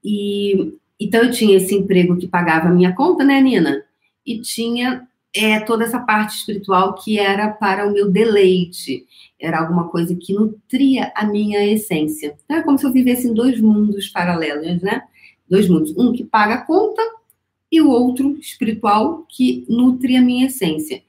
E 0.02 0.78
então 0.98 1.24
eu 1.24 1.32
tinha 1.32 1.58
esse 1.58 1.76
emprego 1.76 2.16
que 2.16 2.26
pagava 2.26 2.70
a 2.70 2.74
minha 2.74 2.96
conta, 2.96 3.26
né, 3.26 3.42
Nina? 3.42 3.84
E 4.28 4.42
tinha 4.42 5.08
é, 5.34 5.60
toda 5.62 5.86
essa 5.86 6.00
parte 6.00 6.38
espiritual 6.38 6.96
que 6.96 7.18
era 7.18 7.50
para 7.50 7.88
o 7.88 7.94
meu 7.94 8.12
deleite, 8.12 9.06
era 9.40 9.60
alguma 9.60 9.88
coisa 9.88 10.16
que 10.16 10.34
nutria 10.34 11.12
a 11.16 11.26
minha 11.26 11.66
essência. 11.66 12.36
Então, 12.44 12.58
é 12.58 12.64
como 12.64 12.78
se 12.78 12.86
eu 12.86 12.92
vivesse 12.92 13.28
em 13.28 13.34
dois 13.34 13.62
mundos 13.62 14.10
paralelos, 14.10 14.82
né? 14.82 15.04
Dois 15.50 15.70
mundos, 15.70 15.96
um 15.98 16.12
que 16.12 16.24
paga 16.24 16.56
a 16.56 16.62
conta 16.62 17.02
e 17.72 17.80
o 17.82 17.90
outro 17.90 18.38
espiritual 18.40 19.26
que 19.30 19.66
nutre 19.70 20.18
a 20.18 20.22
minha 20.22 20.48
essência. 20.48 21.02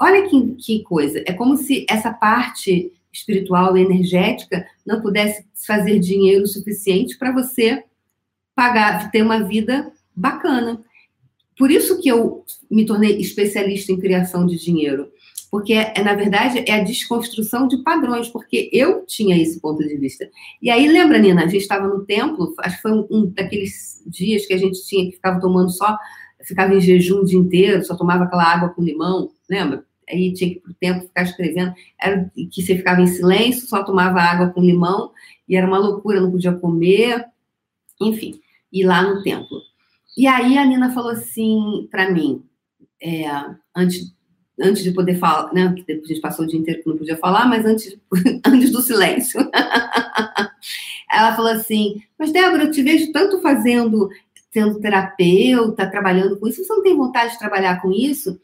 Olha 0.00 0.28
que, 0.28 0.54
que 0.54 0.82
coisa, 0.82 1.22
é 1.26 1.32
como 1.32 1.56
se 1.56 1.86
essa 1.88 2.12
parte 2.12 2.92
espiritual 3.12 3.76
e 3.76 3.82
energética 3.82 4.66
não 4.84 5.00
pudesse 5.00 5.44
fazer 5.66 5.98
dinheiro 5.98 6.46
suficiente 6.46 7.16
para 7.16 7.32
você 7.32 7.84
pagar, 8.54 9.10
ter 9.10 9.22
uma 9.22 9.42
vida 9.42 9.92
bacana. 10.14 10.80
Por 11.56 11.70
isso 11.70 12.00
que 12.00 12.08
eu 12.08 12.44
me 12.70 12.84
tornei 12.84 13.18
especialista 13.18 13.92
em 13.92 13.98
criação 13.98 14.44
de 14.46 14.58
dinheiro, 14.58 15.10
porque 15.50 15.72
é, 15.72 16.02
na 16.02 16.14
verdade 16.14 16.64
é 16.66 16.72
a 16.72 16.84
desconstrução 16.84 17.68
de 17.68 17.82
padrões, 17.82 18.28
porque 18.28 18.68
eu 18.72 19.06
tinha 19.06 19.40
esse 19.40 19.60
ponto 19.60 19.82
de 19.86 19.96
vista. 19.96 20.28
E 20.60 20.70
aí 20.70 20.88
lembra, 20.88 21.18
Nina, 21.18 21.44
a 21.44 21.46
gente 21.46 21.62
estava 21.62 21.86
no 21.86 22.04
templo, 22.04 22.54
acho 22.58 22.76
que 22.76 22.82
foi 22.82 22.92
um, 22.92 23.06
um, 23.10 23.26
daqueles 23.26 24.02
dias 24.06 24.46
que 24.46 24.54
a 24.54 24.58
gente 24.58 24.84
tinha 24.86 25.06
que 25.06 25.16
ficava 25.16 25.40
tomando 25.40 25.70
só, 25.70 25.96
ficava 26.42 26.74
em 26.74 26.80
jejum 26.80 27.20
o 27.20 27.24
dia 27.24 27.38
inteiro, 27.38 27.84
só 27.84 27.96
tomava 27.96 28.24
aquela 28.24 28.44
água 28.44 28.70
com 28.70 28.82
limão, 28.82 29.30
lembra? 29.48 29.84
aí 30.08 30.32
tinha 30.32 30.50
que 30.50 30.56
ir 30.56 30.60
pro 30.60 30.74
tempo 30.74 31.06
ficar 31.06 31.22
escrevendo, 31.22 31.74
era 32.00 32.30
que 32.34 32.62
você 32.62 32.76
ficava 32.76 33.00
em 33.00 33.06
silêncio, 33.06 33.66
só 33.66 33.82
tomava 33.82 34.20
água 34.20 34.50
com 34.50 34.60
limão, 34.60 35.12
e 35.48 35.56
era 35.56 35.66
uma 35.66 35.78
loucura, 35.78 36.20
não 36.20 36.30
podia 36.30 36.52
comer, 36.52 37.24
enfim, 38.00 38.40
ir 38.72 38.84
lá 38.84 39.02
no 39.02 39.22
templo. 39.22 39.60
E 40.16 40.26
aí 40.26 40.56
a 40.56 40.64
Nina 40.64 40.92
falou 40.92 41.10
assim 41.10 41.88
para 41.90 42.10
mim, 42.10 42.42
é, 43.02 43.24
antes, 43.74 44.14
antes 44.60 44.82
de 44.82 44.92
poder 44.92 45.18
falar, 45.18 45.52
né? 45.52 45.72
Que 45.74 45.84
depois 45.84 46.10
a 46.10 46.14
gente 46.14 46.20
passou 46.20 46.44
o 46.44 46.48
dia 46.48 46.58
inteiro 46.58 46.82
que 46.82 46.88
não 46.88 46.96
podia 46.96 47.16
falar, 47.16 47.46
mas 47.46 47.64
antes, 47.64 47.96
antes 48.46 48.70
do 48.70 48.80
silêncio. 48.80 49.40
Ela 51.10 51.34
falou 51.36 51.52
assim: 51.52 52.02
Mas 52.18 52.32
Débora, 52.32 52.64
eu 52.64 52.70
te 52.70 52.82
vejo 52.82 53.12
tanto 53.12 53.40
fazendo, 53.40 54.08
sendo 54.52 54.80
terapeuta, 54.80 55.90
trabalhando 55.90 56.38
com 56.38 56.48
isso, 56.48 56.64
você 56.64 56.72
não 56.72 56.82
tem 56.82 56.96
vontade 56.96 57.32
de 57.32 57.38
trabalhar 57.38 57.80
com 57.82 57.92
isso? 57.92 58.40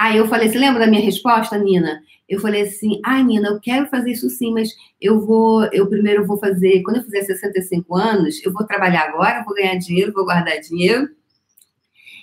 Aí 0.00 0.16
eu 0.16 0.26
falei, 0.26 0.48
você 0.48 0.58
lembra 0.58 0.80
da 0.80 0.86
minha 0.86 1.02
resposta, 1.02 1.58
Nina? 1.58 2.02
Eu 2.26 2.40
falei 2.40 2.62
assim, 2.62 3.02
ai, 3.04 3.22
Nina, 3.22 3.48
eu 3.48 3.60
quero 3.60 3.86
fazer 3.88 4.12
isso 4.12 4.30
sim, 4.30 4.50
mas 4.50 4.74
eu 4.98 5.20
vou, 5.26 5.62
eu 5.74 5.86
primeiro 5.90 6.26
vou 6.26 6.38
fazer, 6.38 6.82
quando 6.82 6.96
eu 6.96 7.02
fizer 7.02 7.20
65 7.20 7.94
anos, 7.94 8.42
eu 8.42 8.50
vou 8.50 8.66
trabalhar 8.66 9.10
agora, 9.10 9.44
vou 9.44 9.54
ganhar 9.54 9.76
dinheiro, 9.76 10.14
vou 10.14 10.24
guardar 10.24 10.58
dinheiro. 10.58 11.06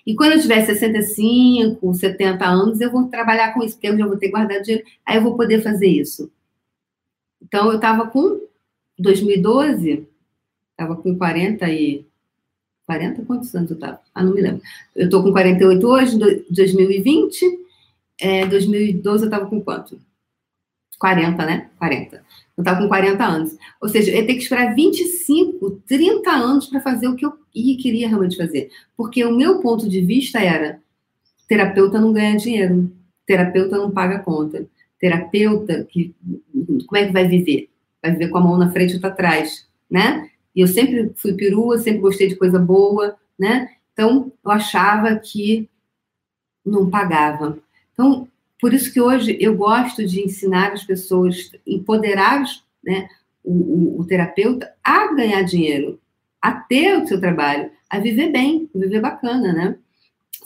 E 0.07 0.15
quando 0.15 0.31
eu 0.31 0.41
tiver 0.41 0.65
65, 0.65 1.93
70 1.93 2.43
anos, 2.47 2.81
eu 2.81 2.91
vou 2.91 3.07
trabalhar 3.09 3.53
com 3.53 3.61
isso, 3.61 3.75
porque 3.75 3.89
eu 3.89 3.97
já 3.99 4.07
vou 4.07 4.17
ter 4.17 4.29
guardado 4.29 4.63
dinheiro, 4.63 4.83
aí 5.05 5.17
eu 5.17 5.21
vou 5.21 5.37
poder 5.37 5.61
fazer 5.61 5.87
isso. 5.87 6.31
Então, 7.39 7.67
eu 7.69 7.75
estava 7.75 8.07
com 8.07 8.41
2012, 8.97 10.07
estava 10.71 10.95
com 10.95 11.15
40 11.15 11.69
e 11.69 12.07
40? 12.87 13.23
Quantos 13.23 13.53
anos 13.53 13.69
eu 13.69 13.75
estava? 13.75 14.01
Ah, 14.15 14.23
não 14.23 14.33
me 14.33 14.41
lembro. 14.41 14.63
Eu 14.95 15.05
estou 15.05 15.21
com 15.21 15.31
48 15.31 15.87
hoje, 15.87 16.17
2020. 16.49 17.66
É, 18.19 18.45
2012 18.45 19.23
eu 19.23 19.27
estava 19.27 19.47
com 19.47 19.61
quanto? 19.61 19.99
40, 20.99 21.45
né? 21.45 21.69
40. 21.77 22.15
Eu 22.57 22.61
estava 22.61 22.81
com 22.81 22.87
40 22.87 23.23
anos. 23.23 23.55
Ou 23.81 23.87
seja, 23.87 24.11
eu 24.11 24.15
ia 24.15 24.25
ter 24.25 24.33
que 24.33 24.41
esperar 24.41 24.73
25, 24.73 25.81
30 25.87 26.31
anos 26.31 26.67
para 26.67 26.81
fazer 26.81 27.07
o 27.07 27.15
que 27.15 27.25
eu 27.25 27.33
queria 27.53 28.07
realmente 28.07 28.35
fazer. 28.35 28.69
Porque 28.95 29.23
o 29.23 29.35
meu 29.35 29.59
ponto 29.61 29.87
de 29.87 30.01
vista 30.01 30.39
era: 30.39 30.81
terapeuta 31.47 32.01
não 32.01 32.11
ganha 32.11 32.37
dinheiro, 32.37 32.91
terapeuta 33.25 33.77
não 33.77 33.91
paga 33.91 34.19
conta, 34.19 34.67
terapeuta, 34.99 35.83
que, 35.83 36.15
como 36.87 36.97
é 36.97 37.05
que 37.05 37.13
vai 37.13 37.27
viver? 37.27 37.69
Vai 38.01 38.11
viver 38.13 38.29
com 38.29 38.37
a 38.37 38.41
mão 38.41 38.57
na 38.57 38.71
frente 38.71 38.91
e 38.91 38.95
outra 38.95 39.09
atrás, 39.09 39.67
né? 39.89 40.29
E 40.55 40.61
eu 40.61 40.67
sempre 40.67 41.11
fui 41.15 41.33
perua, 41.33 41.77
sempre 41.77 42.01
gostei 42.01 42.27
de 42.27 42.35
coisa 42.35 42.57
boa, 42.57 43.15
né? 43.37 43.69
Então, 43.93 44.31
eu 44.43 44.51
achava 44.51 45.15
que 45.15 45.69
não 46.65 46.89
pagava. 46.89 47.59
Então, 47.97 48.27
por 48.59 48.73
isso 48.73 48.93
que 48.93 49.01
hoje 49.01 49.37
eu 49.39 49.55
gosto 49.55 50.05
de 50.05 50.21
ensinar 50.21 50.73
as 50.73 50.83
pessoas, 50.83 51.51
empoderar 51.65 52.43
né, 52.83 53.07
o, 53.43 53.53
o, 53.53 54.01
o 54.01 54.05
terapeuta 54.05 54.71
a 54.83 55.13
ganhar 55.13 55.41
dinheiro, 55.41 55.99
a 56.41 56.51
ter 56.51 57.01
o 57.01 57.07
seu 57.07 57.19
trabalho, 57.19 57.71
a 57.89 57.99
viver 57.99 58.31
bem, 58.31 58.69
viver 58.73 59.01
bacana, 59.01 59.53
né? 59.53 59.77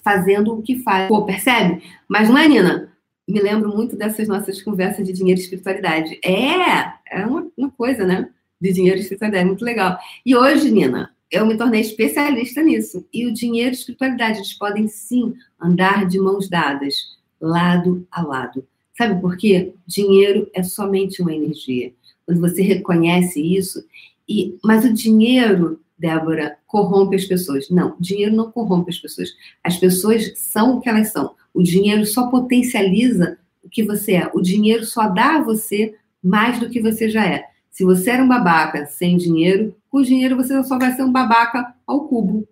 Fazendo 0.04 0.54
o 0.54 0.62
que 0.62 0.80
faz. 0.80 1.08
Pô, 1.08 1.26
percebe? 1.26 1.84
Mas 2.08 2.30
não 2.30 2.38
é, 2.38 2.48
Nina? 2.48 2.92
Me 3.28 3.40
lembro 3.40 3.76
muito 3.76 3.96
dessas 3.96 4.28
nossas 4.28 4.62
conversas 4.62 5.06
de 5.06 5.14
dinheiro 5.14 5.40
e 5.40 5.44
espiritualidade. 5.44 6.20
É, 6.24 7.20
é 7.20 7.26
uma, 7.26 7.48
uma 7.58 7.70
coisa, 7.70 8.06
né? 8.06 8.30
de 8.62 8.72
dinheiro 8.72 9.00
e 9.00 9.02
espiritualidade, 9.02 9.48
muito 9.48 9.66
legal. 9.66 9.98
E 10.24 10.36
hoje, 10.36 10.70
Nina, 10.70 11.12
eu 11.32 11.46
me 11.46 11.58
tornei 11.58 11.82
especialista 11.82 12.62
nisso. 12.62 13.08
E 13.12 13.26
o 13.26 13.34
dinheiro 13.34 13.72
e 13.72 13.74
espiritualidade, 13.74 14.38
eles 14.38 14.54
podem 14.54 14.88
sim 14.88 15.34
andar 15.60 16.06
de 16.06 16.20
mãos 16.20 16.48
dadas, 16.48 17.18
lado 17.42 18.08
a 18.12 18.22
lado. 18.22 18.66
Sabe 18.98 19.20
por 19.20 19.36
quê? 19.36 19.74
Dinheiro 19.88 20.50
é 20.54 20.62
somente 20.62 21.22
uma 21.22 21.34
energia. 21.34 21.92
Quando 22.26 22.40
você 22.40 22.62
reconhece 22.62 23.42
isso, 23.42 23.84
e 24.28 24.58
mas 24.64 24.86
o 24.86 24.94
dinheiro, 24.94 25.80
Débora, 25.98 26.58
corrompe 26.68 27.16
as 27.16 27.26
pessoas. 27.26 27.70
Não, 27.70 27.96
dinheiro 28.00 28.36
não 28.36 28.52
corrompe 28.52 28.92
as 28.92 28.98
pessoas. 28.98 29.30
As 29.64 29.78
pessoas 29.78 30.34
são 30.38 30.78
o 30.78 30.82
que 30.82 30.90
elas 30.90 31.12
são. 31.12 31.36
O 31.54 31.62
dinheiro 31.62 32.06
só 32.06 32.28
potencializa 32.28 33.38
o 33.64 33.70
que 33.70 33.84
você 33.84 34.14
é. 34.14 34.32
O 34.34 34.42
dinheiro 34.42 34.86
só 34.86 35.08
dá 35.08 35.38
a 35.38 35.44
você 35.44 35.96
mais 36.24 36.60
do 36.60 36.70
que 36.70 36.82
você 36.82 37.10
já 37.10 37.26
é. 37.26 37.46
Se 37.70 37.84
você 37.84 38.12
era 38.12 38.24
um 38.24 38.28
babaca 38.28 38.86
sem 38.86 39.18
dinheiro, 39.18 39.76
com 39.90 40.02
dinheiro 40.02 40.36
você 40.36 40.62
só 40.64 40.78
vai 40.78 40.94
ser 40.94 41.04
um 41.04 41.12
babaca 41.12 41.74
ao 41.86 42.08
cubo. 42.08 42.48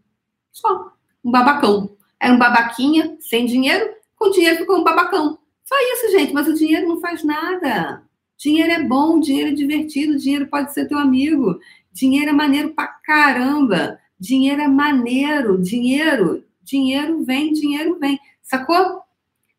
Só. 0.51 0.93
Um 1.23 1.31
babacão. 1.31 1.91
Era 2.19 2.33
um 2.33 2.39
babaquinha 2.39 3.17
sem 3.19 3.45
dinheiro, 3.45 3.89
com 4.19 4.29
dinheiro 4.31 4.57
ficou 4.57 4.79
um 4.79 4.83
babacão. 4.83 5.39
Só 5.63 5.75
isso, 5.93 6.11
gente. 6.11 6.33
Mas 6.33 6.47
o 6.47 6.53
dinheiro 6.53 6.87
não 6.87 6.99
faz 6.99 7.23
nada. 7.23 8.03
Dinheiro 8.37 8.71
é 8.71 8.83
bom, 8.83 9.19
dinheiro 9.19 9.49
é 9.49 9.53
divertido, 9.53 10.17
dinheiro 10.17 10.47
pode 10.47 10.73
ser 10.73 10.87
teu 10.87 10.97
amigo. 10.97 11.59
Dinheiro 11.91 12.29
é 12.29 12.33
maneiro 12.33 12.73
pra 12.73 12.87
caramba. 12.87 13.97
Dinheiro 14.19 14.61
é 14.61 14.67
maneiro. 14.67 15.61
Dinheiro, 15.61 16.43
dinheiro 16.61 17.23
vem, 17.23 17.53
dinheiro 17.53 17.97
vem. 17.97 18.19
Sacou? 18.41 19.01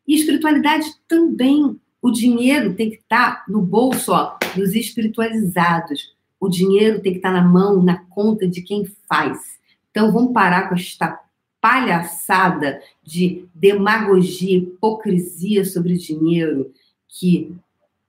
E 0.07 0.15
espiritualidade 0.15 0.85
também. 1.07 1.79
O 2.01 2.11
dinheiro 2.11 2.73
tem 2.73 2.89
que 2.89 2.97
estar 2.97 3.43
no 3.47 3.61
bolso 3.61 4.11
ó, 4.11 4.37
dos 4.55 4.75
espiritualizados. 4.75 6.15
O 6.39 6.49
dinheiro 6.49 7.01
tem 7.01 7.13
que 7.13 7.19
estar 7.19 7.31
na 7.31 7.43
mão, 7.43 7.81
na 7.81 8.03
conta 8.05 8.47
de 8.47 8.61
quem 8.61 8.85
faz. 9.07 9.59
Então 9.91 10.11
vamos 10.11 10.33
parar 10.33 10.67
com 10.67 10.75
esta 10.75 11.19
palhaçada 11.61 12.81
de 13.03 13.45
demagogia, 13.53 14.57
hipocrisia 14.57 15.63
sobre 15.63 15.93
dinheiro, 15.93 16.73
que 17.07 17.55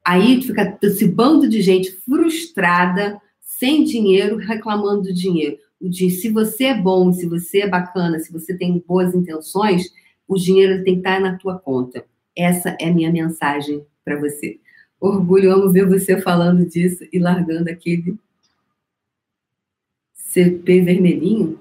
aí 0.03 0.41
fica 0.41 0.79
esse 0.83 1.07
bando 1.07 1.47
de 1.47 1.61
gente 1.61 1.93
frustrada, 1.93 3.21
sem 3.41 3.85
dinheiro, 3.85 4.39
reclamando 4.39 5.03
do 5.03 5.13
dinheiro. 5.13 5.59
O 5.79 5.89
de, 5.89 6.11
se 6.11 6.31
você 6.31 6.65
é 6.65 6.81
bom, 6.81 7.13
se 7.13 7.27
você 7.27 7.61
é 7.61 7.69
bacana, 7.69 8.19
se 8.19 8.33
você 8.33 8.57
tem 8.57 8.83
boas 8.87 9.15
intenções, 9.15 9.93
o 10.27 10.37
dinheiro 10.37 10.83
tem 10.83 10.95
que 10.95 11.01
estar 11.01 11.21
na 11.21 11.37
tua 11.37 11.59
conta. 11.59 12.05
Essa 12.35 12.75
é 12.81 12.89
a 12.89 12.95
minha 12.95 13.13
mensagem 13.13 13.85
para 14.05 14.19
você. 14.19 14.59
Orgulho, 14.99 15.53
amo 15.53 15.71
ver 15.71 15.87
você 15.87 16.21
falando 16.21 16.65
disso 16.65 17.05
e 17.13 17.19
largando 17.19 17.69
aquele 17.69 18.17
CP 20.15 20.81
vermelhinho. 20.81 21.59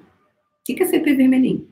O 0.61 0.63
que 0.63 0.81
é 0.81 0.85
CP 0.85 1.15
vermelhinho? 1.15 1.70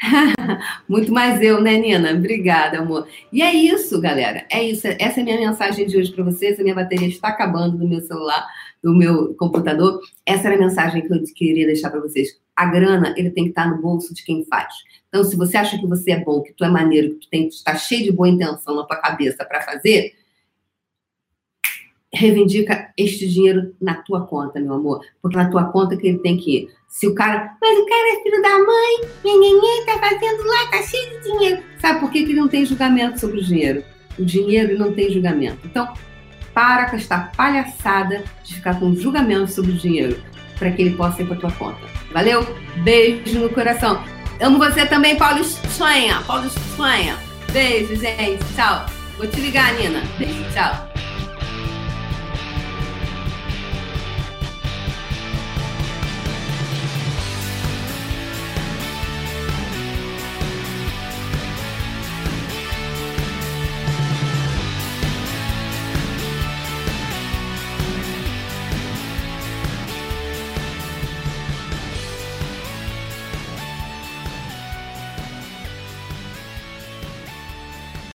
Muito 0.88 1.12
mais 1.12 1.40
eu, 1.42 1.60
né, 1.60 1.76
Nina? 1.76 2.12
Obrigada, 2.12 2.78
amor. 2.78 3.06
E 3.32 3.42
é 3.42 3.52
isso, 3.52 4.00
galera. 4.00 4.46
É 4.50 4.62
isso. 4.62 4.86
Essa 4.86 5.20
é 5.20 5.22
a 5.22 5.24
minha 5.24 5.40
mensagem 5.40 5.86
de 5.86 5.96
hoje 5.96 6.12
para 6.12 6.24
vocês. 6.24 6.58
A 6.58 6.62
minha 6.62 6.74
bateria 6.74 7.08
está 7.08 7.28
acabando 7.28 7.78
no 7.78 7.88
meu 7.88 8.00
celular, 8.00 8.46
no 8.82 8.94
meu 8.94 9.34
computador. 9.34 10.00
Essa 10.24 10.48
era 10.48 10.56
a 10.56 10.60
mensagem 10.60 11.06
que 11.06 11.12
eu 11.12 11.22
queria 11.34 11.66
deixar 11.66 11.90
para 11.90 12.00
vocês. 12.00 12.28
A 12.56 12.66
grana, 12.66 13.14
ele 13.16 13.30
tem 13.30 13.44
que 13.44 13.50
estar 13.50 13.68
no 13.68 13.80
bolso 13.80 14.14
de 14.14 14.24
quem 14.24 14.44
faz. 14.44 14.72
Então, 15.08 15.24
se 15.24 15.36
você 15.36 15.56
acha 15.56 15.78
que 15.78 15.86
você 15.86 16.12
é 16.12 16.24
bom, 16.24 16.40
que 16.42 16.52
tu 16.52 16.64
é 16.64 16.68
maneiro, 16.68 17.14
que 17.14 17.26
tu 17.26 17.28
tem, 17.30 17.48
está 17.48 17.76
cheio 17.76 18.04
de 18.04 18.12
boa 18.12 18.28
intenção 18.28 18.76
na 18.76 18.84
tua 18.84 18.96
cabeça 18.96 19.44
para 19.44 19.60
fazer, 19.60 20.14
reivindica 22.12 22.92
este 22.96 23.28
dinheiro 23.28 23.74
na 23.80 23.94
tua 23.94 24.26
conta, 24.26 24.60
meu 24.60 24.74
amor. 24.74 25.00
Porque 25.22 25.36
na 25.36 25.48
tua 25.48 25.64
conta 25.64 25.96
que 25.96 26.06
ele 26.08 26.18
tem 26.18 26.36
que 26.36 26.56
ir. 26.56 26.68
Se 26.88 27.06
o 27.06 27.14
cara, 27.14 27.56
mas 27.60 27.78
o 27.78 27.86
cara 27.86 28.18
é 28.18 28.22
filho 28.22 28.42
da 28.42 28.58
mãe, 28.58 29.10
ninguém 29.24 29.86
tá 29.86 29.98
fazendo 29.98 30.44
lá, 30.44 30.66
tá 30.70 30.82
cheio 30.82 31.10
de 31.10 31.22
dinheiro. 31.22 31.62
Sabe 31.78 32.00
por 32.00 32.10
que, 32.10 32.24
que 32.24 32.32
ele 32.32 32.40
não 32.40 32.48
tem 32.48 32.66
julgamento 32.66 33.20
sobre 33.20 33.38
o 33.38 33.44
dinheiro? 33.44 33.84
O 34.18 34.24
dinheiro 34.24 34.76
não 34.76 34.92
tem 34.92 35.10
julgamento. 35.10 35.58
Então, 35.64 35.92
para 36.52 36.90
com 36.90 36.96
esta 36.96 37.18
palhaçada 37.36 38.24
de 38.44 38.54
ficar 38.54 38.78
com 38.78 38.94
julgamento 38.94 39.52
sobre 39.52 39.70
o 39.70 39.74
dinheiro, 39.74 40.20
para 40.58 40.72
que 40.72 40.82
ele 40.82 40.96
possa 40.96 41.22
ir 41.22 41.26
para 41.26 41.36
tua 41.36 41.52
conta. 41.52 41.80
Valeu? 42.12 42.44
Beijo 42.82 43.38
no 43.38 43.48
coração. 43.50 44.02
Amo 44.40 44.58
você 44.58 44.84
também, 44.84 45.16
Paulo 45.16 45.44
Sonha. 45.44 46.20
Paulo 46.26 46.50
Sonha. 46.76 47.16
Beijo, 47.52 47.94
gente. 47.94 48.42
Tchau. 48.56 48.84
Vou 49.16 49.26
te 49.26 49.40
ligar, 49.40 49.74
Nina. 49.74 50.02
Beijo, 50.18 50.42
tchau. 50.52 50.89